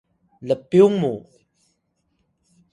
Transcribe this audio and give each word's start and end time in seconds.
lpyung 0.47 0.93
mu 1.01 1.13